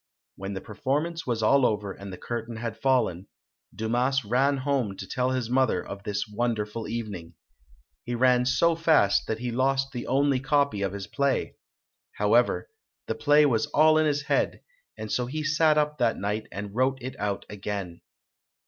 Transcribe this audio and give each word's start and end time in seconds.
When 0.35 0.53
the 0.55 0.61
performance 0.61 1.27
was 1.27 1.43
all 1.43 1.63
over 1.63 1.91
and 1.91 2.11
the 2.11 2.17
curtain 2.17 2.55
had 2.55 2.75
fallen, 2.81 3.27
Dumas 3.75 4.25
ran 4.25 4.57
home 4.57 4.97
to 4.97 5.05
tell 5.07 5.29
his 5.29 5.47
mother 5.47 5.85
of 5.85 6.01
this 6.01 6.27
wonderful 6.27 6.87
evening. 6.87 7.35
He 8.03 8.15
ran 8.15 8.47
so 8.47 8.75
fast 8.75 9.27
that 9.27 9.37
he 9.37 9.51
lost 9.51 9.91
the 9.91 10.07
only 10.07 10.39
copy 10.39 10.81
of 10.81 10.93
his 10.93 11.05
play. 11.05 11.55
However, 12.13 12.67
the 13.05 13.13
play 13.13 13.45
was 13.45 13.67
all 13.67 13.99
in 13.99 14.07
his 14.07 14.23
head 14.23 14.61
and 14.97 15.11
so 15.11 15.27
he 15.27 15.43
sat 15.43 15.77
up 15.77 15.99
that 15.99 16.17
night 16.17 16.47
and 16.51 16.73
wrote 16.73 16.97
it 16.99 17.15
out 17.19 17.45
again. 17.47 18.01